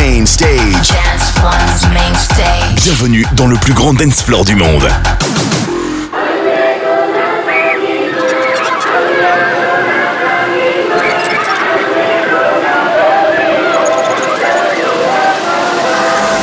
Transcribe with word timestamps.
main 0.00 0.24
stage. 0.26 0.88
Dance 0.88 1.30
One's 1.42 1.82
main 1.92 2.14
stage. 2.14 2.82
Bienvenue 2.84 3.26
dans 3.34 3.46
le 3.46 3.56
plus 3.56 3.74
grand 3.74 3.92
dance 3.92 4.22
floor 4.22 4.44
du 4.46 4.54
monde. 4.54 4.88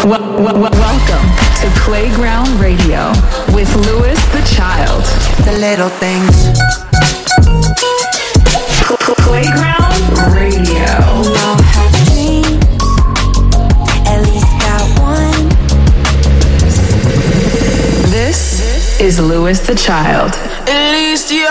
Wel- 0.06 0.44
wel- 0.44 0.60
wel- 0.60 0.72
welcome 0.80 1.28
to 1.62 1.68
Playground 1.82 2.48
Radio 2.62 3.12
with 3.54 3.70
Lewis 3.76 4.20
the 4.32 4.42
Child. 4.56 5.04
The 5.46 5.52
little 5.60 5.90
things. 5.90 6.36
Pl- 8.86 8.98
pl- 8.98 9.16
Playground 9.26 10.18
Radio. 10.34 11.37
Is 19.08 19.22
Louis 19.22 19.58
the 19.66 19.74
Child. 19.74 20.34
At 20.68 20.92
least 20.92 21.32
you're 21.32 21.48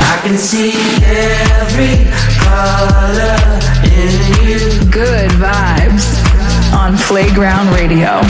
I 0.00 0.20
can 0.22 0.38
see 0.38 0.72
every 1.04 2.08
color 2.40 3.36
in 3.92 4.10
you. 4.40 4.90
Good 4.90 5.30
vibes 5.32 6.16
on 6.72 6.96
Playground 6.96 7.68
Radio. 7.74 8.22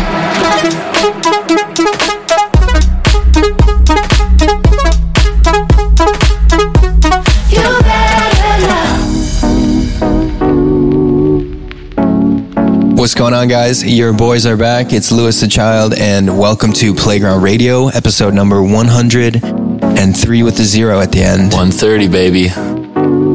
Going 13.19 13.35
on, 13.35 13.49
guys? 13.49 13.85
Your 13.85 14.13
boys 14.13 14.47
are 14.47 14.57
back. 14.57 14.93
It's 14.93 15.11
Louis 15.11 15.41
the 15.41 15.49
Child, 15.49 15.95
and 15.99 16.39
welcome 16.39 16.73
to 16.75 16.95
Playground 16.95 17.43
Radio, 17.43 17.89
episode 17.89 18.33
number 18.33 18.63
103 18.63 20.43
with 20.45 20.57
the 20.57 20.63
zero 20.63 21.01
at 21.01 21.11
the 21.11 21.23
end. 21.23 21.51
1.30, 21.51 22.13
baby. 22.13 22.47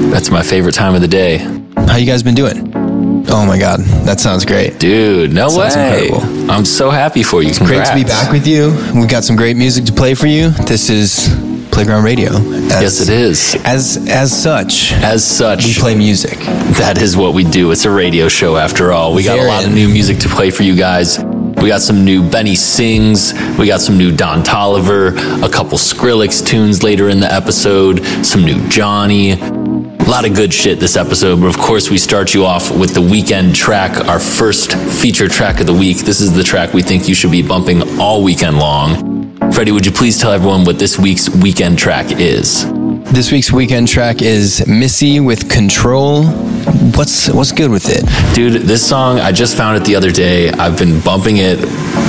That's 0.09 0.29
my 0.31 0.41
favorite 0.41 0.73
time 0.75 0.95
of 0.95 1.01
the 1.01 1.07
day. 1.09 1.39
How 1.75 1.97
you 1.97 2.05
guys 2.05 2.23
been 2.23 2.33
doing? 2.33 2.71
Oh 3.29 3.45
my 3.45 3.59
god, 3.59 3.81
that 4.05 4.21
sounds 4.21 4.45
great. 4.45 4.79
Dude, 4.79 5.33
no 5.33 5.49
Sounds 5.49 5.75
way. 5.75 6.05
incredible. 6.07 6.51
I'm 6.51 6.63
so 6.63 6.89
happy 6.89 7.21
for 7.23 7.43
you. 7.43 7.49
It's 7.49 7.59
Great 7.59 7.85
to 7.85 7.93
be 7.95 8.05
back 8.05 8.31
with 8.31 8.47
you. 8.47 8.69
We've 8.95 9.09
got 9.09 9.25
some 9.25 9.35
great 9.35 9.57
music 9.57 9.83
to 9.85 9.91
play 9.93 10.13
for 10.13 10.27
you. 10.27 10.49
This 10.51 10.89
is 10.89 11.27
Playground 11.71 12.05
Radio. 12.05 12.29
As, 12.31 12.81
Yes, 12.81 13.01
it 13.01 13.09
is. 13.09 13.55
As 13.65 14.07
as 14.09 14.31
such, 14.43 14.93
As 14.93 15.25
such, 15.25 15.65
we 15.65 15.73
play 15.73 15.95
music. 15.95 16.37
That 16.77 17.01
is 17.01 17.15
what 17.15 17.33
we 17.33 17.43
do. 17.43 17.71
It's 17.71 17.85
a 17.85 17.91
radio 17.91 18.27
show 18.27 18.57
after 18.57 18.91
all. 18.91 19.13
We 19.13 19.23
got 19.23 19.39
a 19.39 19.43
lot 19.43 19.65
of 19.65 19.71
new 19.71 19.87
music 19.87 20.17
to 20.19 20.29
play 20.29 20.49
for 20.49 20.63
you 20.63 20.75
guys. 20.75 21.19
We 21.19 21.69
got 21.69 21.81
some 21.81 22.03
new 22.03 22.27
Benny 22.27 22.55
Sings. 22.55 23.33
We 23.57 23.67
got 23.67 23.79
some 23.79 23.97
new 23.97 24.11
Don 24.15 24.43
Toliver. 24.43 25.15
A 25.45 25.49
couple 25.49 25.77
Skrillex 25.77 26.45
tunes 26.45 26.83
later 26.83 27.09
in 27.09 27.19
the 27.19 27.31
episode. 27.31 28.03
Some 28.25 28.43
new 28.43 28.67
Johnny. 28.69 29.31
A 29.33 30.09
lot 30.09 30.25
of 30.27 30.35
good 30.35 30.53
shit 30.53 30.79
this 30.79 30.97
episode, 30.97 31.39
but 31.39 31.47
of 31.47 31.57
course, 31.57 31.89
we 31.89 31.97
start 31.97 32.33
you 32.33 32.45
off 32.45 32.69
with 32.77 32.93
the 32.93 33.01
weekend 33.01 33.55
track, 33.55 34.07
our 34.07 34.19
first 34.19 34.73
feature 34.73 35.29
track 35.29 35.61
of 35.61 35.67
the 35.67 35.73
week. 35.73 35.99
This 35.99 36.19
is 36.19 36.33
the 36.33 36.43
track 36.43 36.73
we 36.73 36.81
think 36.81 37.07
you 37.07 37.15
should 37.15 37.31
be 37.31 37.41
bumping 37.41 37.99
all 37.99 38.21
weekend 38.23 38.57
long. 38.57 39.31
Freddie, 39.53 39.71
would 39.71 39.85
you 39.85 39.91
please 39.91 40.19
tell 40.19 40.31
everyone 40.31 40.65
what 40.65 40.79
this 40.79 40.99
week's 40.99 41.29
weekend 41.29 41.77
track 41.79 42.07
is? 42.19 42.65
This 43.13 43.31
week's 43.31 43.51
weekend 43.51 43.87
track 43.87 44.21
is 44.21 44.67
Missy 44.67 45.19
with 45.19 45.49
Control. 45.49 46.23
What's 46.95 47.29
what's 47.29 47.51
good 47.51 47.71
with 47.71 47.85
it? 47.89 48.03
Dude, 48.35 48.61
this 48.63 48.87
song, 48.87 49.19
I 49.19 49.31
just 49.31 49.57
found 49.57 49.77
it 49.77 49.85
the 49.85 49.95
other 49.95 50.11
day. 50.11 50.49
I've 50.49 50.77
been 50.77 51.01
bumping 51.01 51.37
it 51.37 51.59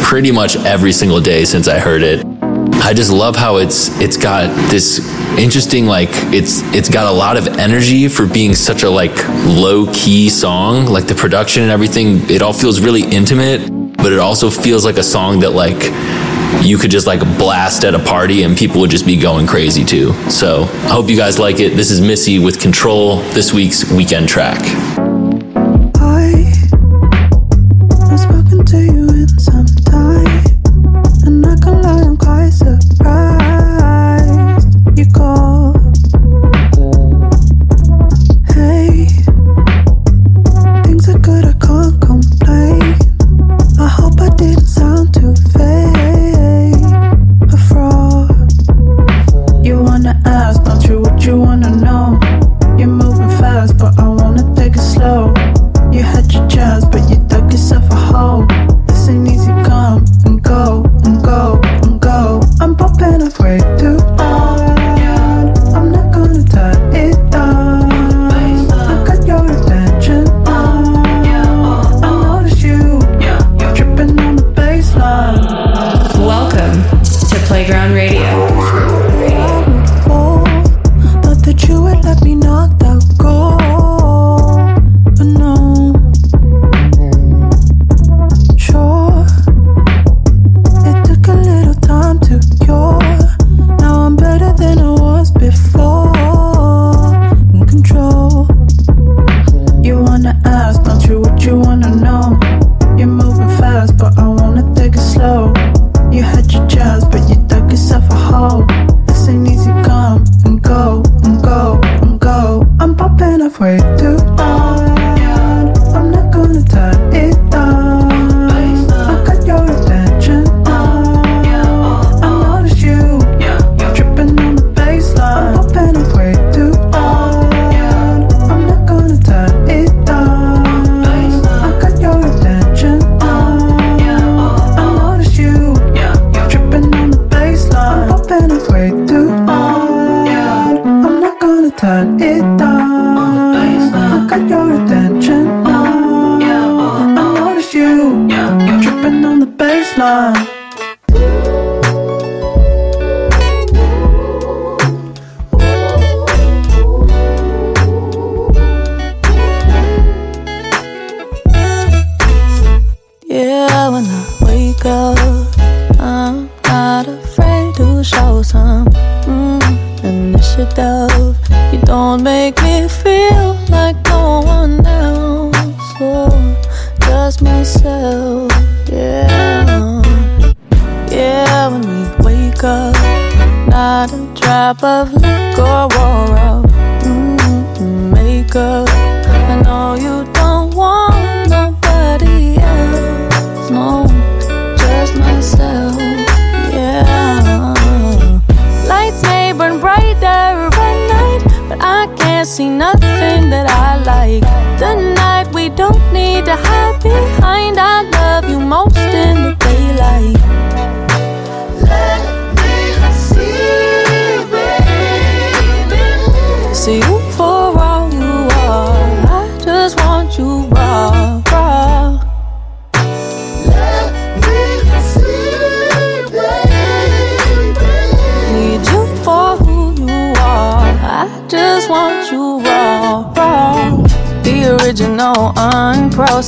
pretty 0.03 0.31
much 0.31 0.57
every 0.57 0.93
single 0.93 1.21
day 1.21 1.45
since 1.45 1.69
I 1.69 1.79
heard 1.79 2.03
it. 2.03 2.25
I 2.83 2.93
just 2.93 3.11
love 3.11 3.35
how 3.35 3.57
it's 3.57 3.99
it's 4.01 4.17
got 4.17 4.49
this 4.71 4.99
interesting 5.39 5.87
like 5.87 6.11
it's 6.33 6.63
it's 6.75 6.89
got 6.89 7.07
a 7.07 7.17
lot 7.17 7.37
of 7.37 7.49
energy 7.59 8.09
for 8.09 8.27
being 8.27 8.55
such 8.55 8.83
a 8.83 8.91
like 8.91 9.17
low 9.47 9.91
key 9.93 10.29
song. 10.29 10.87
Like 10.87 11.07
the 11.07 11.15
production 11.15 11.63
and 11.63 11.73
everything, 11.73 12.29
it 12.31 12.43
all 12.43 12.53
feels 12.53 12.81
really 12.81 13.03
intimate, 13.03 13.97
but 13.97 14.13
it 14.13 14.19
also 14.19 14.51
feels 14.51 14.85
like 14.85 14.99
a 14.99 15.03
song 15.03 15.41
that 15.41 15.51
like 15.51 15.81
you 16.63 16.79
could 16.79 16.91
just 16.91 17.07
like 17.07 17.21
blast 17.39 17.85
at 17.85 17.95
a 17.95 17.99
party 17.99 18.43
and 18.43 18.57
people 18.57 18.81
would 18.81 18.91
just 18.91 19.07
be 19.07 19.17
going 19.17 19.47
crazy 19.47 19.85
too. 19.85 20.13
So 20.31 20.63
I 20.63 20.89
hope 20.89 21.09
you 21.09 21.17
guys 21.17 21.39
like 21.39 21.61
it. 21.61 21.77
This 21.77 21.91
is 21.91 22.01
Missy 22.01 22.39
with 22.39 22.61
Control, 22.61 23.19
this 23.33 23.53
week's 23.53 23.91
weekend 23.91 24.29
track. 24.29 24.61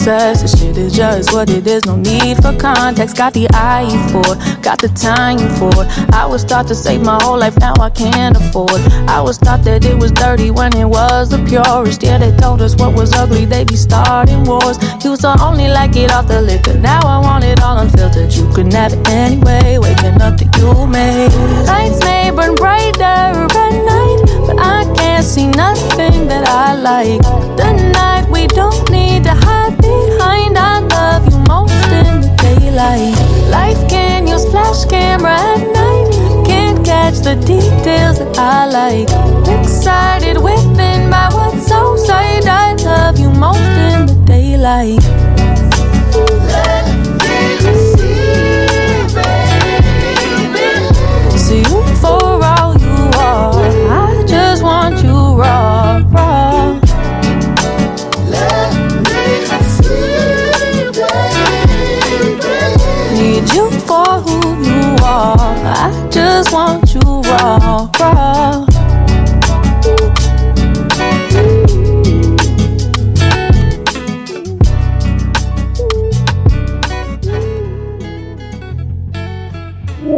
Unprocessed. 0.06 0.42
This 0.42 0.60
shit 0.60 0.76
is 0.76 0.92
just 0.94 1.32
what 1.32 1.50
it 1.50 1.66
is. 1.66 1.84
No 1.84 1.96
need 1.96 2.36
for 2.36 2.56
context. 2.56 3.16
Got 3.16 3.34
the 3.34 3.48
eye 3.52 3.86
for, 4.10 4.22
got 4.62 4.80
the 4.80 4.88
time 4.88 5.38
for. 5.58 5.72
I 6.14 6.26
was 6.26 6.44
taught 6.44 6.68
to 6.68 6.74
save 6.74 7.02
my 7.02 7.18
whole 7.22 7.38
life, 7.38 7.58
now 7.58 7.74
I 7.80 7.90
can't 7.90 8.36
afford. 8.36 8.80
I 9.08 9.20
was 9.20 9.38
taught 9.38 9.64
that 9.64 9.84
it 9.84 9.96
was 9.96 10.12
dirty 10.12 10.50
when 10.50 10.76
it 10.76 10.84
was 10.84 11.30
the 11.30 11.38
purest. 11.44 12.02
Yeah, 12.02 12.18
they 12.18 12.34
told 12.36 12.62
us 12.62 12.76
what 12.76 12.94
was 12.94 13.12
ugly, 13.12 13.44
they 13.44 13.64
be 13.64 13.76
starting 13.76 14.44
wars. 14.44 14.78
Used 15.04 15.22
to 15.22 15.36
only 15.42 15.68
like 15.68 15.96
it 15.96 16.12
off 16.12 16.28
the 16.28 16.40
liquor, 16.40 16.74
now 16.74 17.00
I 17.00 17.18
want 17.18 17.44
it 17.44 17.62
all 17.62 17.78
unfiltered. 17.78 18.32
You 18.32 18.52
can 18.52 18.70
have 18.72 18.92
it 18.92 19.08
anyway, 19.08 19.78
waking 19.78 20.20
up 20.20 20.36
to 20.38 20.44
you 20.58 20.86
made. 20.86 21.32
Lights 21.66 22.00
may 22.04 22.30
burn 22.30 22.54
brighter 22.54 23.02
at 23.02 23.74
night, 23.92 24.20
but 24.46 24.58
I 24.58 24.84
can't 24.96 25.24
see 25.24 25.48
nothing 25.48 26.28
that 26.28 26.46
I 26.48 26.74
like. 26.74 27.22
The 27.56 27.72
night 27.92 28.28
we 28.30 28.46
don't 28.48 28.90
need 28.90 29.24
to 29.24 29.34
hide 29.34 29.65
behind. 30.26 30.58
I 30.58 30.80
love 30.80 31.24
you 31.30 31.38
most 31.48 31.86
in 32.00 32.20
the 32.20 32.30
daylight. 32.42 33.16
Life 33.50 33.88
can 33.88 34.26
use 34.26 34.44
flash 34.50 34.84
camera 34.84 35.36
at 35.54 35.62
night. 35.80 36.46
Can't 36.46 36.84
catch 36.84 37.18
the 37.20 37.36
details 37.36 38.18
that 38.18 38.38
I 38.38 38.66
like. 38.66 39.08
Excited 39.60 40.36
within 40.38 41.10
by 41.10 41.28
what's 41.32 41.70
outside. 41.70 42.46
I 42.46 42.74
love 42.74 43.18
you 43.18 43.30
most 43.30 43.60
in 43.60 44.06
the 44.06 44.14
daylight. 44.26 45.35
Just 66.36 66.52
want 66.52 66.92
you 66.92 67.00
raw, 67.00 67.88
raw. 67.98 68.66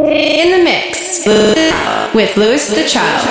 In 0.09 0.51
the 0.51 0.61
mix 0.61 1.25
with 2.13 2.35
Louis 2.35 2.67
the 2.67 2.83
Child. 2.85 3.25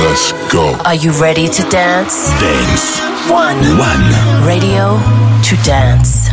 Let's 0.00 0.32
go. 0.50 0.74
Are 0.86 0.94
you 0.94 1.10
ready 1.20 1.46
to 1.46 1.62
dance? 1.64 2.30
Dance. 2.40 3.13
One. 3.30 3.56
One. 3.78 4.46
Radio 4.46 4.98
to 5.42 5.56
dance. 5.64 6.23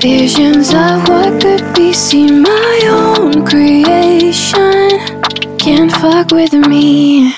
Visions 0.00 0.72
of 0.72 1.06
what 1.10 1.42
could 1.42 1.74
be 1.74 1.92
seen, 1.92 2.40
my 2.40 2.80
own 2.88 3.44
creation. 3.44 4.88
Can't 5.58 5.92
fuck 5.92 6.30
with 6.30 6.54
me. 6.54 7.34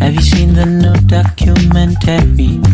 Have 0.00 0.14
you 0.14 0.20
seen 0.20 0.54
the 0.54 0.66
new 0.66 0.94
documentary? 1.06 2.73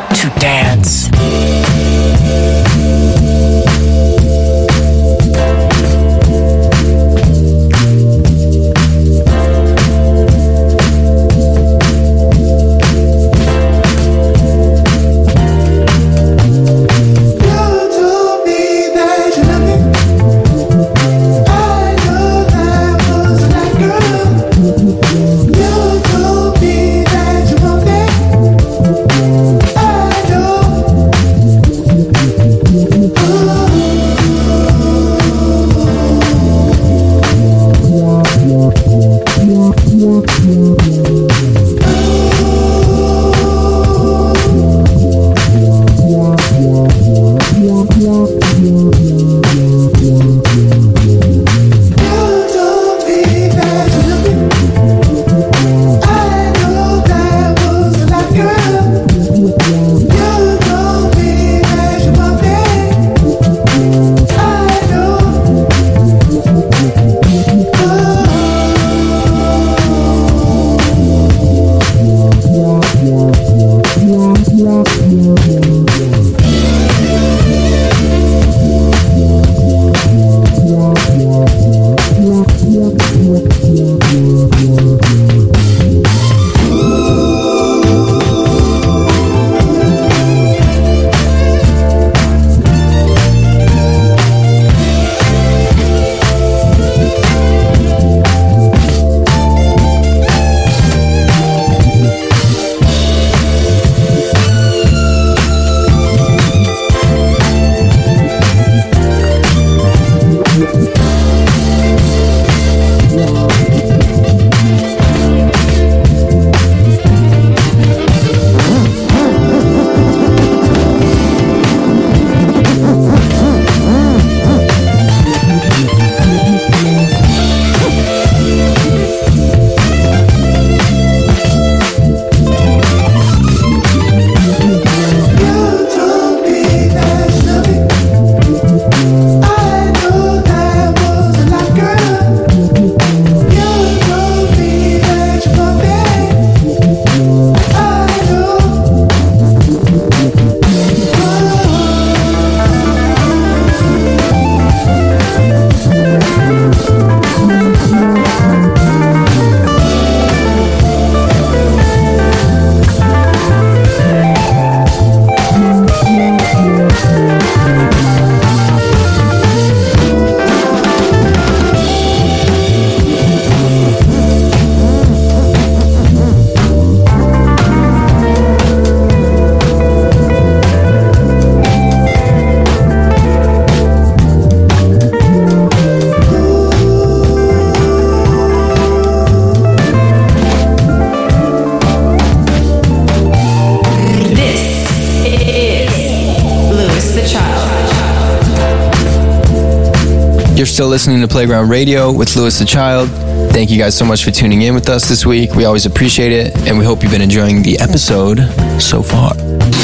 still 200.81 200.89
listening 200.89 201.21
to 201.21 201.27
Playground 201.27 201.69
Radio 201.69 202.11
with 202.11 202.35
Louis 202.35 202.57
the 202.57 202.65
Child. 202.65 203.07
Thank 203.53 203.69
you 203.69 203.77
guys 203.77 203.95
so 203.95 204.03
much 204.03 204.23
for 204.23 204.31
tuning 204.31 204.63
in 204.63 204.73
with 204.73 204.89
us 204.89 205.07
this 205.07 205.27
week. 205.27 205.53
We 205.53 205.65
always 205.65 205.85
appreciate 205.85 206.31
it, 206.31 206.57
and 206.67 206.75
we 206.75 206.83
hope 206.83 207.03
you've 207.03 207.11
been 207.11 207.21
enjoying 207.21 207.61
the 207.61 207.77
episode 207.77 208.39
so 208.81 209.03
far. 209.03 209.35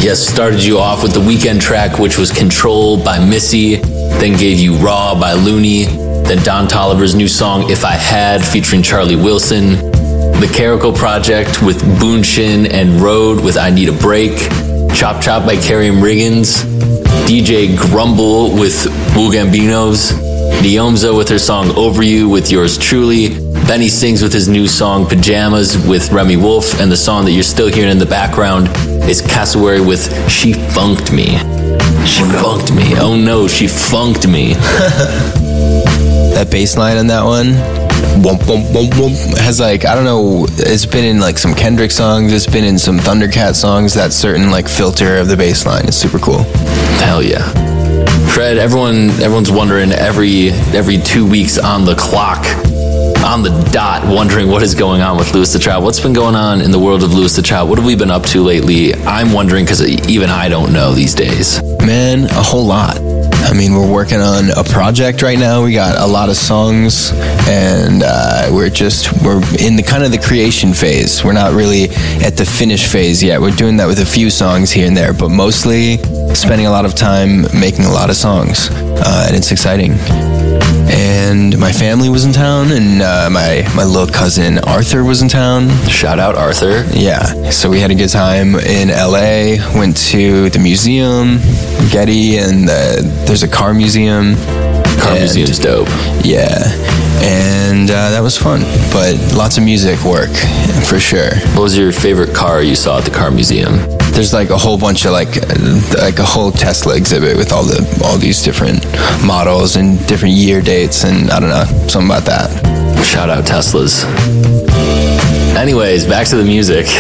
Yes, 0.02 0.20
started 0.20 0.64
you 0.64 0.80
off 0.80 1.04
with 1.04 1.14
the 1.14 1.20
weekend 1.20 1.62
track, 1.62 2.00
which 2.00 2.18
was 2.18 2.32
Control 2.32 2.98
by 3.04 3.24
Missy, 3.24 3.76
then 3.76 4.40
gave 4.40 4.58
you 4.58 4.74
Raw 4.78 5.14
by 5.14 5.34
Looney, 5.34 5.86
then 5.86 6.44
Don 6.44 6.68
Toliver's 6.68 7.14
new 7.14 7.28
song 7.28 7.70
If 7.70 7.86
I 7.86 7.92
Had 7.92 8.44
featuring 8.44 8.82
Charlie 8.82 9.16
Wilson, 9.16 9.74
The 10.42 10.50
Carico 10.52 10.96
Project 10.96 11.62
with 11.62 11.80
Boonshin 12.00 12.74
and 12.74 13.00
Road 13.00 13.44
with 13.44 13.56
I 13.56 13.70
Need 13.70 13.90
a 13.90 13.98
Break, 14.00 14.36
Chop 14.96 15.22
Chop 15.22 15.46
by 15.46 15.58
Carrion 15.58 15.98
Riggins, 15.98 16.64
DJ 17.28 17.78
Grumble 17.78 18.56
with 18.56 18.88
Wu 19.16 19.32
Gambinos, 19.32 20.27
Neomza 20.62 21.16
with 21.16 21.30
her 21.30 21.40
song 21.40 21.70
Over 21.78 22.04
You 22.04 22.30
with 22.30 22.52
yours 22.52 22.78
truly, 22.78 23.30
Benny 23.68 23.88
sings 23.88 24.22
with 24.22 24.34
his 24.34 24.48
new 24.48 24.68
song 24.68 25.06
Pajamas 25.06 25.78
with 25.88 26.12
Remi 26.12 26.38
Wolf, 26.38 26.80
and 26.80 26.92
the 26.92 26.98
song 26.98 27.26
that 27.26 27.32
you're 27.32 27.44
still 27.44 27.68
hearing 27.68 27.92
in 27.92 27.98
the 27.98 28.06
background 28.06 28.68
is 29.10 29.22
Cassowary 29.22 29.82
with 29.82 30.30
She 30.30 30.54
Funked 30.54 31.12
Me. 31.12 31.38
She 32.06 32.24
oh, 32.24 32.58
funked 32.60 32.74
me. 32.74 32.98
Oh 32.98 33.16
no, 33.16 33.48
she 33.48 33.68
funked 33.68 34.28
me. 34.28 34.56
That 36.38 36.52
bass 36.52 36.78
line 36.78 36.98
on 36.98 37.08
that 37.08 37.24
one, 37.24 37.54
has 39.40 39.60
like, 39.60 39.86
I 39.86 39.96
don't 39.96 40.06
know, 40.06 40.46
it's 40.50 40.86
been 40.86 41.04
in 41.04 41.20
like 41.20 41.40
some 41.40 41.56
Kendrick 41.56 41.90
songs, 41.90 42.32
it's 42.32 42.46
been 42.46 42.64
in 42.64 42.78
some 42.78 43.00
Thundercat 43.00 43.56
songs, 43.56 43.96
that 43.96 44.14
certain 44.14 44.52
like 44.52 44.68
filter 44.68 45.18
of 45.18 45.30
the 45.30 45.36
bass 45.36 45.66
line 45.66 45.88
is 45.88 45.98
super 45.98 46.20
cool. 46.20 46.44
Hell 47.00 47.24
yeah. 47.24 47.67
Fred, 48.34 48.58
everyone 48.58 49.10
everyone's 49.22 49.52
wondering 49.52 49.92
every 49.92 50.50
every 50.74 50.98
two 51.00 51.28
weeks 51.28 51.58
on 51.58 51.86
the 51.86 51.96
clock, 51.96 52.46
on 53.26 53.42
the 53.42 53.70
dot, 53.72 54.08
wondering 54.08 54.48
what 54.48 54.62
is 54.62 54.76
going 54.76 55.02
on 55.02 55.18
with 55.18 55.34
Louis 55.34 55.52
the 55.52 55.60
Child. 55.60 55.84
What's 55.84 56.00
been 56.00 56.14
going 56.14 56.36
on 56.36 56.62
in 56.62 56.72
the 56.72 56.80
world 56.80 57.04
of 57.04 57.14
Louis 57.14 57.36
the 57.36 57.42
Child? 57.42 57.70
What 57.70 57.80
have 57.80 57.88
we 57.88 57.96
been 57.96 58.12
up 58.12 58.24
to 58.28 58.44
lately? 58.44 58.94
I'm 58.94 59.34
wondering 59.34 59.66
because 59.66 59.82
even 60.08 60.30
I 60.30 60.50
don't 60.50 60.72
know 60.72 60.94
these 60.94 61.16
days. 61.16 61.62
Man, 61.84 62.26
a 62.26 62.44
whole 62.44 62.66
lot. 62.66 63.00
I 63.00 63.54
mean, 63.54 63.74
we're 63.74 63.92
working 63.92 64.20
on 64.20 64.50
a 64.58 64.64
project 64.64 65.22
right 65.22 65.40
now. 65.40 65.64
We 65.64 65.74
got 65.74 65.98
a 65.98 66.06
lot 66.06 66.30
of 66.30 66.36
songs, 66.36 67.12
and 67.48 68.04
uh, 68.06 68.50
we're 68.52 68.70
just 68.70 69.12
we're 69.24 69.42
in 69.60 69.78
the 69.78 69.84
kind 69.84 70.04
of 70.04 70.12
the 70.12 70.20
creation 70.20 70.74
phase. 70.74 71.24
We're 71.24 71.34
not 71.34 71.54
really 71.54 71.86
at 72.24 72.36
the 72.36 72.46
finish 72.46 72.88
phase 72.88 73.24
yet. 73.24 73.40
We're 73.42 73.56
doing 73.56 73.78
that 73.78 73.88
with 73.88 74.00
a 74.00 74.06
few 74.06 74.30
songs 74.30 74.72
here 74.72 74.86
and 74.88 74.96
there, 74.98 75.14
but 75.14 75.30
mostly 75.30 75.98
spending 76.38 76.68
a 76.68 76.72
lot 76.72 76.86
of 76.86 76.94
time 76.96 77.42
making 77.60 77.86
a 77.86 77.92
lot 77.92 78.10
of 78.10 78.16
songs, 78.16 78.70
uh, 78.72 79.26
and 79.28 79.36
it's 79.36 79.52
exciting. 79.52 79.94
And 80.90 81.58
my 81.60 81.72
family 81.72 82.10
was 82.10 82.24
in 82.26 82.32
town, 82.32 82.72
and 82.72 83.02
uh, 83.02 83.30
my 83.32 83.68
my 83.76 83.84
little 83.84 84.08
cousin 84.08 84.60
Arthur 84.60 85.04
was 85.04 85.22
in 85.22 85.28
town. 85.30 85.70
Shout 85.88 86.20
out 86.20 86.36
Arthur. 86.36 86.86
Yeah, 86.94 87.50
so 87.50 87.70
we 87.70 87.80
had 87.80 87.92
a 87.92 87.96
good 87.96 88.10
time 88.10 88.56
in 88.56 88.90
LA. 88.90 89.58
Went 89.78 89.98
to 90.12 90.50
the 90.50 90.60
museum, 90.60 91.40
Getty, 91.92 92.38
and 92.38 92.68
the, 92.68 93.02
there's 93.26 93.44
a 93.44 93.48
car 93.48 93.74
museum. 93.74 94.36
Car 95.02 95.12
And- 95.12 95.20
museum's 95.20 95.60
dope. 95.60 95.90
Yeah, 96.24 96.58
and 97.22 97.90
uh, 97.90 98.12
that 98.12 98.22
was 98.22 98.38
fun. 98.38 98.62
But 98.94 99.16
lots 99.36 99.58
of 99.58 99.64
music 99.64 100.02
work 100.04 100.32
for 100.86 101.00
sure. 101.00 101.36
What 101.56 101.64
was 101.64 101.78
your 101.78 101.92
favorite 101.92 102.34
car 102.34 102.62
you 102.62 102.76
saw 102.76 103.00
at 103.00 103.06
the 103.06 103.12
car 103.12 103.30
museum? 103.32 103.74
There's 104.18 104.34
like 104.34 104.50
a 104.50 104.58
whole 104.58 104.80
bunch 104.80 105.06
of 105.06 105.12
like 105.12 105.38
uh, 105.38 106.02
like 106.02 106.18
a 106.18 106.24
whole 106.24 106.52
Tesla 106.52 106.98
exhibit 106.98 107.38
with 107.38 107.54
all 107.54 107.64
the 107.64 108.02
all 108.04 108.18
these 108.18 108.42
different 108.42 108.84
models 109.24 109.76
and 109.76 110.00
different 110.08 110.34
year 110.34 110.60
dates 110.60 111.04
and 111.04 111.30
I 111.30 111.40
don't 111.40 111.50
know 111.50 111.66
something 111.88 112.10
about 112.10 112.26
that. 112.26 113.06
Shout 113.06 113.30
out 113.30 113.46
Teslas. 113.46 114.06
Anyways, 115.56 116.08
back 116.08 116.26
to 116.30 116.36
the 116.36 116.44
music. 116.44 116.88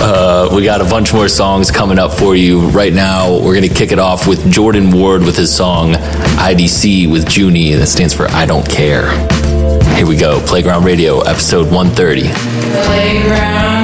uh, 0.00 0.48
we 0.50 0.64
got 0.64 0.80
a 0.80 0.84
bunch 0.84 1.12
more 1.12 1.28
songs 1.28 1.70
coming 1.70 1.98
up 1.98 2.14
for 2.14 2.34
you. 2.34 2.70
Right 2.70 2.94
now, 2.94 3.34
we're 3.34 3.54
going 3.54 3.68
to 3.68 3.74
kick 3.74 3.92
it 3.92 3.98
off 3.98 4.26
with 4.26 4.50
Jordan 4.50 4.90
Ward 4.90 5.22
with 5.22 5.36
his 5.36 5.54
song 5.54 5.92
IDC 5.92 7.12
with 7.12 7.36
Junie. 7.36 7.74
That 7.74 7.88
stands 7.88 8.14
for 8.14 8.28
I 8.28 8.46
Don't 8.46 8.66
Care. 8.66 9.10
Here 9.94 10.06
we 10.06 10.16
go 10.16 10.40
Playground 10.46 10.84
Radio, 10.84 11.20
episode 11.20 11.70
130. 11.70 12.22
Playground 12.86 13.77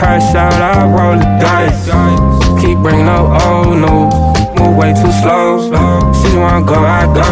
crash 0.00 0.34
out, 0.34 0.56
I 0.56 0.88
roll 0.88 1.16
the 1.20 1.28
dice. 1.44 1.84
Keep 2.60 2.78
bringing 2.78 3.06
up 3.06 3.28
old 3.44 3.76
news, 3.84 4.14
move 4.56 4.76
way 4.76 4.92
too 4.96 5.12
slow. 5.20 5.68
She 6.16 6.36
wanna 6.36 6.64
go, 6.64 6.78
I 6.80 7.04
go. 7.12 7.28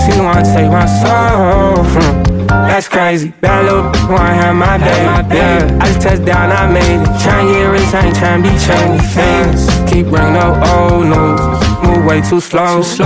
She 0.00 0.18
wanna 0.18 0.42
take 0.42 0.72
my 0.72 0.86
soul. 0.88 1.84
Hmm. 1.92 2.22
That's 2.48 2.88
crazy. 2.88 3.28
Bad 3.42 3.66
little 3.66 3.84
wanna 4.08 4.34
have 4.40 4.56
my 4.56 4.78
day. 4.78 5.04
Yeah, 5.36 5.78
I 5.82 5.86
just 5.86 6.00
touched 6.00 6.24
down, 6.24 6.50
I 6.50 6.66
made 6.72 7.02
it. 7.04 7.12
Tryna 7.20 7.52
get 7.52 7.68
rich, 7.74 7.94
I 7.94 8.00
ain't 8.06 8.16
tryna 8.16 8.42
be 8.46 8.52
trendy. 8.64 9.00
Things 9.16 9.60
keep 9.90 10.06
bringing 10.06 10.36
up 10.36 10.56
old 10.72 11.04
news. 11.12 11.40
Move 11.84 12.06
way 12.06 12.20
too 12.22 12.40
slow. 12.40 12.82
She 12.82 13.02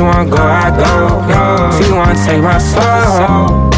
wanna 0.00 0.28
go, 0.28 0.42
I 0.64 0.68
go. 0.82 0.92
She 1.76 1.90
wanna 1.90 2.14
take 2.26 2.42
my 2.42 2.58
soul. 2.58 3.72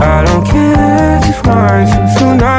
I 0.00 0.24
don't 0.26 0.44
care 0.46 1.04
suits 1.86 2.20
you 2.20 2.34
now. 2.34 2.53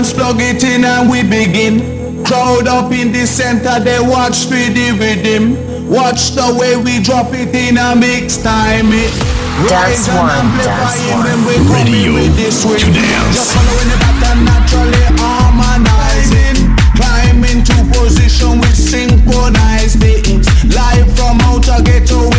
Dance 0.00 0.14
plug 0.14 0.40
it 0.40 0.64
in 0.64 0.82
and 0.82 1.10
we 1.10 1.20
begin. 1.20 2.24
Crowd 2.24 2.66
up 2.66 2.90
in 2.90 3.12
the 3.12 3.26
center, 3.26 3.76
they 3.84 4.00
watch 4.00 4.32
speedy 4.32 4.96
with. 4.96 5.60
Watch 5.92 6.32
the 6.32 6.56
way 6.56 6.72
we 6.80 7.04
drop 7.04 7.36
it 7.36 7.52
in 7.52 7.76
a 7.76 7.92
mix 7.94 8.40
time 8.40 8.88
it. 8.96 9.12
that's 9.68 10.08
one, 10.08 10.56
dance 10.56 10.96
one. 11.12 11.28
Radio 11.68 12.16
to 12.16 12.88
dance. 12.96 13.36
Just 13.36 13.52
following 13.52 13.92
the 13.92 13.98
pattern 14.00 14.40
naturally 14.48 15.04
harmonizing. 15.20 16.72
Climb 16.96 17.44
into 17.44 17.76
position, 17.92 18.56
we 18.56 18.72
synchronize 18.72 20.00
the 20.00 20.16
Live 20.72 21.12
from 21.12 21.36
outer 21.44 21.76
ghetto 21.84 22.29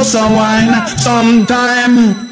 for 0.00 0.04
some 0.04 0.32
wine 0.34 0.86
sometime. 0.96 2.29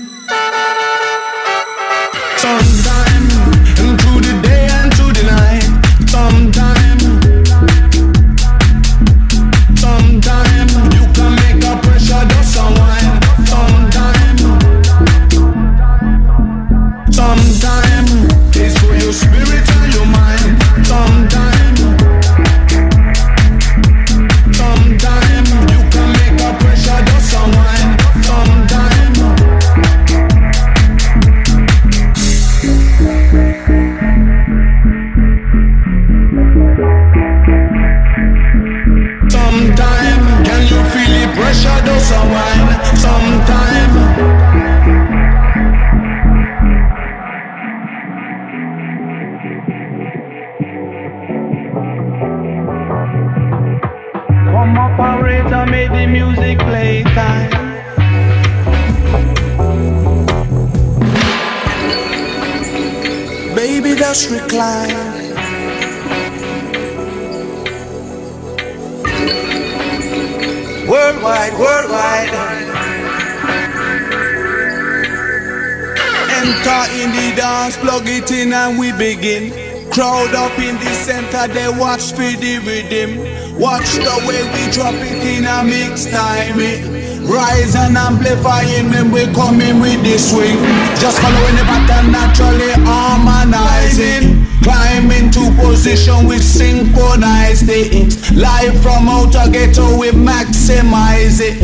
The 81.46 81.54
they 81.54 81.68
watch 81.68 82.10
for 82.12 82.26
the 82.42 82.58
rhythm. 82.66 83.22
Watch 83.58 83.94
the 83.94 84.14
way 84.26 84.42
we 84.54 84.70
drop 84.72 84.94
it 84.94 85.22
in 85.22 85.44
a 85.46 85.62
mix 85.62 86.06
time. 86.06 86.58
eh. 86.58 86.82
Rise 87.22 87.76
and 87.76 87.96
amplifying 87.96 88.90
when 88.90 89.12
we 89.12 89.26
coming 89.34 89.80
with 89.80 90.02
the 90.02 90.18
swing. 90.18 90.56
Just 90.98 91.20
following 91.20 91.56
the 91.56 91.64
pattern, 91.68 92.10
naturally 92.10 92.72
harmonizing. 92.82 94.46
Climb 94.64 95.10
into 95.12 95.52
position, 95.60 96.26
we 96.26 96.38
synchronize 96.38 97.62
it. 97.68 98.32
Live 98.34 98.80
from 98.82 99.08
outer 99.08 99.46
ghetto, 99.50 99.98
we 99.98 100.10
maximize 100.10 101.38
it. 101.40 101.58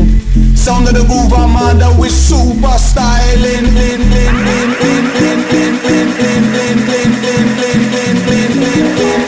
Sound 0.56 0.88
of 0.88 0.94
the 0.94 1.04
groove, 1.04 1.32
under, 1.32 1.90
we 2.00 2.08
super 2.08 2.78
styling. 2.78 3.42
Lin, 3.42 3.64
lin, 3.74 4.00
lin, 4.12 4.34
lin, 4.44 4.70
lin, 4.80 5.04
lin, 5.18 5.40
lin, 5.50 5.74
lin, 5.82 6.08
lin, 6.18 6.44
lin, 6.52 6.78
lin, 6.78 6.83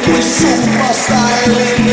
We 0.06 0.22
should 0.22 0.66
must 0.78 1.10
I. 1.10 1.85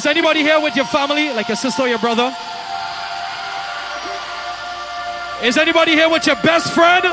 Is 0.00 0.06
anybody 0.06 0.40
here 0.40 0.58
with 0.58 0.74
your 0.76 0.86
family, 0.86 1.30
like 1.30 1.48
your 1.48 1.56
sister 1.56 1.82
or 1.82 1.88
your 1.88 1.98
brother? 1.98 2.34
Is 5.42 5.58
anybody 5.58 5.92
here 5.92 6.08
with 6.08 6.26
your 6.26 6.36
best 6.36 6.72
friend? 6.72 7.04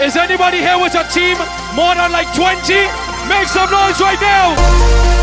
Is 0.00 0.16
anybody 0.16 0.60
here 0.60 0.78
with 0.80 0.94
a 0.94 1.04
team 1.12 1.36
more 1.76 1.94
than 1.94 2.10
like 2.10 2.34
20? 2.34 2.72
Make 3.28 3.48
some 3.48 3.70
noise 3.70 4.00
right 4.00 4.18
now! 4.18 5.21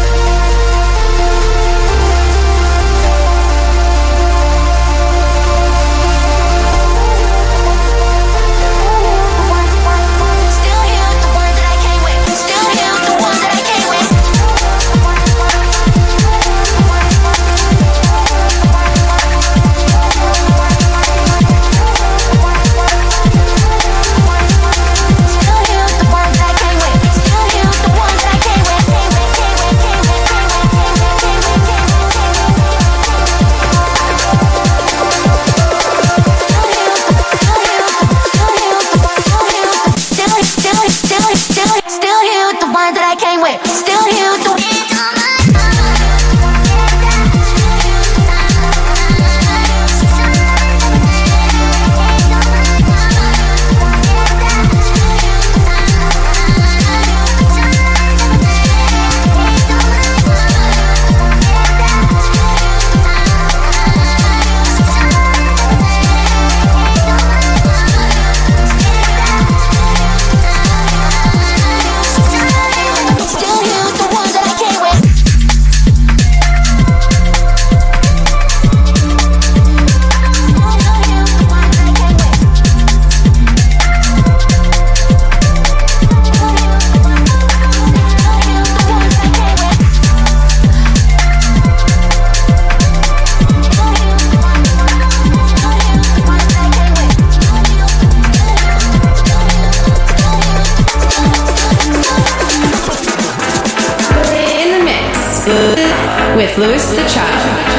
Louis 106.60 106.90
the 106.94 107.08
Child. 107.08 107.79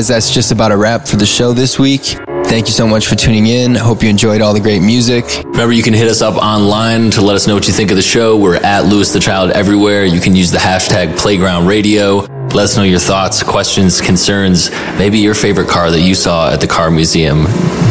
guys, 0.00 0.08
that's 0.08 0.30
just 0.30 0.50
about 0.50 0.72
a 0.72 0.76
wrap 0.78 1.06
for 1.06 1.16
the 1.16 1.26
show 1.26 1.52
this 1.52 1.78
week. 1.78 2.16
Thank 2.46 2.68
you 2.68 2.72
so 2.72 2.86
much 2.86 3.06
for 3.06 3.16
tuning 3.16 3.48
in. 3.48 3.74
Hope 3.74 4.02
you 4.02 4.08
enjoyed 4.08 4.40
all 4.40 4.54
the 4.54 4.60
great 4.60 4.80
music. 4.80 5.26
Remember, 5.44 5.74
you 5.74 5.82
can 5.82 5.92
hit 5.92 6.08
us 6.08 6.22
up 6.22 6.36
online 6.36 7.10
to 7.10 7.20
let 7.20 7.36
us 7.36 7.46
know 7.46 7.52
what 7.52 7.66
you 7.66 7.74
think 7.74 7.90
of 7.90 7.98
the 7.98 8.02
show. 8.02 8.38
We're 8.38 8.56
at 8.56 8.86
Louis 8.86 9.12
the 9.12 9.20
Child 9.20 9.50
everywhere. 9.50 10.06
You 10.06 10.18
can 10.18 10.34
use 10.34 10.50
the 10.50 10.56
hashtag 10.56 11.18
Playground 11.18 11.66
Radio. 11.66 12.20
Let 12.54 12.64
us 12.64 12.78
know 12.78 12.82
your 12.82 12.98
thoughts, 12.98 13.42
questions, 13.42 14.00
concerns, 14.00 14.70
maybe 14.96 15.18
your 15.18 15.34
favorite 15.34 15.68
car 15.68 15.90
that 15.90 16.00
you 16.00 16.14
saw 16.14 16.50
at 16.50 16.62
the 16.62 16.66
car 16.66 16.90
museum. 16.90 17.44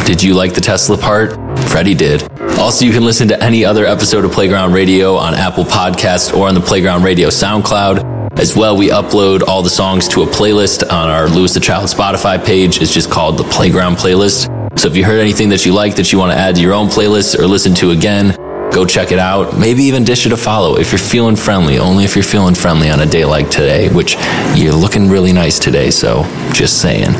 Did 0.07 0.23
you 0.23 0.33
like 0.33 0.55
the 0.55 0.61
Tesla 0.61 0.97
part? 0.97 1.33
Freddie 1.69 1.93
did. 1.93 2.23
Also, 2.57 2.85
you 2.85 2.91
can 2.91 3.05
listen 3.05 3.27
to 3.27 3.41
any 3.41 3.63
other 3.63 3.85
episode 3.85 4.25
of 4.25 4.31
Playground 4.31 4.73
Radio 4.73 5.15
on 5.15 5.35
Apple 5.35 5.63
Podcasts 5.63 6.35
or 6.35 6.47
on 6.47 6.55
the 6.55 6.61
Playground 6.61 7.03
Radio 7.03 7.27
SoundCloud. 7.27 8.18
As 8.39 8.55
well, 8.55 8.77
we 8.77 8.87
upload 8.87 9.41
all 9.45 9.61
the 9.61 9.69
songs 9.69 10.07
to 10.07 10.21
a 10.21 10.25
playlist 10.25 10.89
on 10.89 11.09
our 11.09 11.27
Louis 11.27 11.53
the 11.53 11.59
Child 11.59 11.89
Spotify 11.89 12.41
page. 12.41 12.81
It's 12.81 12.93
just 12.93 13.11
called 13.11 13.37
the 13.37 13.43
Playground 13.43 13.97
Playlist. 13.97 14.79
So 14.79 14.87
if 14.87 14.95
you 14.95 15.03
heard 15.03 15.19
anything 15.19 15.49
that 15.49 15.65
you 15.65 15.73
like 15.73 15.97
that 15.97 16.13
you 16.13 16.19
want 16.19 16.31
to 16.31 16.37
add 16.37 16.55
to 16.55 16.61
your 16.61 16.73
own 16.73 16.87
playlist 16.87 17.37
or 17.37 17.47
listen 17.47 17.75
to 17.75 17.91
again, 17.91 18.33
go 18.71 18.85
check 18.85 19.11
it 19.11 19.19
out. 19.19 19.59
Maybe 19.59 19.83
even 19.83 20.05
dish 20.05 20.25
it 20.25 20.31
a 20.31 20.37
follow 20.37 20.77
if 20.77 20.93
you're 20.93 20.99
feeling 20.99 21.35
friendly, 21.35 21.79
only 21.79 22.05
if 22.05 22.15
you're 22.15 22.23
feeling 22.23 22.55
friendly 22.55 22.89
on 22.89 23.01
a 23.01 23.05
day 23.05 23.25
like 23.25 23.49
today, 23.49 23.89
which 23.89 24.15
you're 24.55 24.71
looking 24.71 25.09
really 25.09 25.33
nice 25.33 25.59
today, 25.59 25.91
so 25.91 26.23
just 26.53 26.81
saying. 26.81 27.13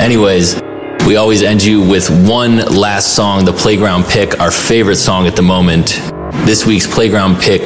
Anyways, 0.00 0.60
we 1.06 1.14
always 1.14 1.44
end 1.44 1.62
you 1.62 1.88
with 1.88 2.10
one 2.28 2.56
last 2.56 3.14
song, 3.14 3.44
the 3.44 3.52
playground 3.52 4.06
pick, 4.06 4.40
our 4.40 4.50
favorite 4.50 4.96
song 4.96 5.28
at 5.28 5.36
the 5.36 5.42
moment. 5.42 6.00
This 6.44 6.66
week's 6.66 6.92
playground 6.92 7.40
pick 7.40 7.62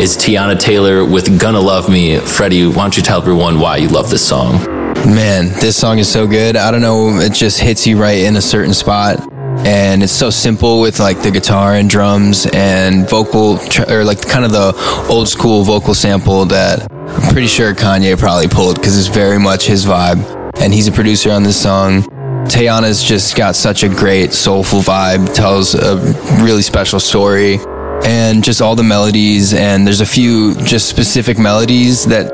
is 0.00 0.16
Teyana 0.16 0.58
Taylor 0.58 1.04
with 1.04 1.40
Gonna 1.40 1.60
Love 1.60 1.88
Me. 1.88 2.18
Freddie, 2.20 2.68
why 2.68 2.74
don't 2.82 2.96
you 2.96 3.02
tell 3.02 3.20
everyone 3.20 3.58
why 3.58 3.78
you 3.78 3.88
love 3.88 4.10
this 4.10 4.24
song? 4.24 4.64
Man, 5.04 5.48
this 5.58 5.76
song 5.76 5.98
is 5.98 6.08
so 6.08 6.24
good. 6.24 6.54
I 6.56 6.70
don't 6.70 6.80
know, 6.80 7.18
it 7.18 7.32
just 7.32 7.58
hits 7.58 7.84
you 7.84 8.00
right 8.00 8.18
in 8.18 8.36
a 8.36 8.40
certain 8.40 8.74
spot. 8.74 9.18
And 9.66 10.04
it's 10.04 10.12
so 10.12 10.30
simple 10.30 10.80
with 10.80 11.00
like 11.00 11.20
the 11.22 11.32
guitar 11.32 11.74
and 11.74 11.90
drums 11.90 12.46
and 12.52 13.10
vocal, 13.10 13.58
or 13.88 14.04
like 14.04 14.22
kind 14.22 14.44
of 14.44 14.52
the 14.52 14.72
old 15.10 15.28
school 15.28 15.64
vocal 15.64 15.94
sample 15.94 16.44
that 16.44 16.90
I'm 16.92 17.32
pretty 17.32 17.48
sure 17.48 17.74
Kanye 17.74 18.16
probably 18.16 18.46
pulled 18.46 18.76
because 18.76 18.96
it's 18.96 19.12
very 19.12 19.40
much 19.40 19.66
his 19.66 19.84
vibe. 19.84 20.52
And 20.60 20.72
he's 20.72 20.86
a 20.86 20.92
producer 20.92 21.32
on 21.32 21.42
this 21.42 21.60
song. 21.60 22.02
Teyana's 22.46 23.02
just 23.02 23.36
got 23.36 23.56
such 23.56 23.82
a 23.82 23.88
great 23.88 24.32
soulful 24.32 24.78
vibe, 24.78 25.34
tells 25.34 25.74
a 25.74 25.96
really 26.40 26.62
special 26.62 27.00
story, 27.00 27.58
and 28.04 28.42
just 28.42 28.60
all 28.60 28.76
the 28.76 28.82
melodies. 28.82 29.54
And 29.54 29.86
there's 29.86 30.00
a 30.00 30.06
few 30.06 30.54
just 30.64 30.88
specific 30.88 31.38
melodies 31.38 32.04
that 32.06 32.32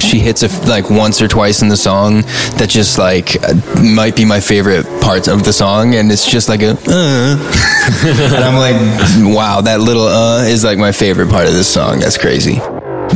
she 0.00 0.18
hits 0.18 0.42
a, 0.42 0.68
like 0.68 0.90
once 0.90 1.20
or 1.20 1.28
twice 1.28 1.62
in 1.62 1.68
the 1.68 1.76
song 1.76 2.22
that 2.58 2.68
just 2.68 2.98
like 2.98 3.42
uh, 3.44 3.54
might 3.82 4.16
be 4.16 4.24
my 4.24 4.40
favorite 4.40 4.84
parts 5.00 5.28
of 5.28 5.44
the 5.44 5.52
song 5.52 5.94
and 5.94 6.10
it's 6.10 6.28
just 6.28 6.48
like 6.48 6.62
a 6.62 6.70
uh. 6.88 7.36
and 8.34 8.44
i'm 8.44 8.56
like 8.56 9.34
wow 9.34 9.60
that 9.60 9.80
little 9.80 10.06
uh 10.06 10.42
is 10.42 10.64
like 10.64 10.78
my 10.78 10.92
favorite 10.92 11.28
part 11.28 11.46
of 11.46 11.52
this 11.52 11.68
song 11.68 12.00
that's 12.00 12.18
crazy 12.18 12.56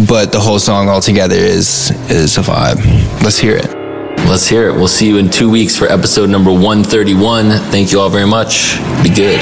but 0.06 0.32
the 0.32 0.38
whole 0.38 0.58
song 0.58 0.88
altogether 0.88 1.36
is 1.36 1.90
is 2.10 2.36
a 2.38 2.42
vibe 2.42 2.76
let's 3.22 3.38
hear 3.38 3.56
it 3.56 3.80
Let's 4.28 4.46
hear 4.46 4.68
it. 4.68 4.74
We'll 4.74 4.86
see 4.86 5.08
you 5.08 5.16
in 5.16 5.28
two 5.28 5.50
weeks 5.50 5.76
for 5.76 5.86
episode 5.86 6.30
number 6.30 6.52
131. 6.52 7.50
Thank 7.72 7.90
you 7.90 8.00
all 8.00 8.10
very 8.10 8.26
much. 8.26 8.76
Be 9.02 9.08
good. 9.08 9.40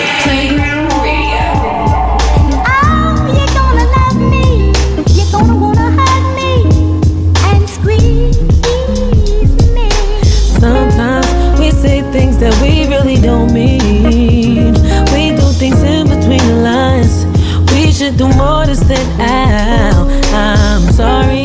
We 13.19 13.27
don't 13.27 13.53
mean. 13.53 14.75
We 15.13 15.31
do 15.37 15.53
things 15.53 15.83
in 15.83 16.09
between 16.09 16.45
the 16.47 16.61
lines. 16.63 17.27
We 17.73 17.93
should 17.93 18.17
do 18.17 18.29
more 18.35 18.65
to 18.65 18.77
stand 18.77 19.21
out. 19.21 20.09
I'm 20.33 20.93
sorry 20.93 21.38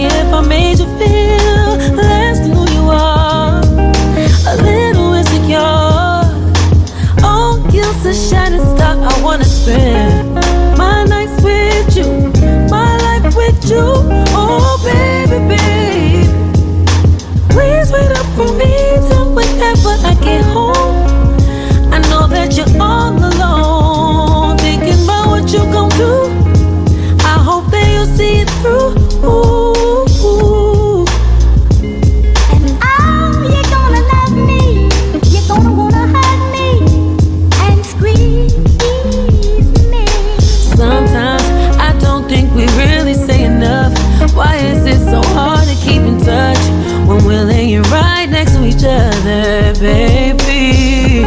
baby? 49.83 51.25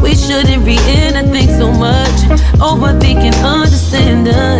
We 0.00 0.14
shouldn't 0.14 0.64
be 0.64 0.76
in 0.98 1.14
a 1.14 1.24
thing 1.30 1.48
so 1.48 1.70
much. 1.70 2.18
Overthinking, 2.58 3.36
understanding. 3.44 4.59